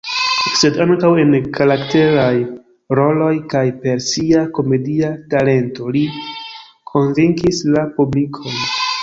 [0.59, 2.31] Sed ankaŭ en karakteraj
[3.01, 6.03] roloj kaj per sia komedia talento li
[6.95, 8.59] konvinkis la publikon.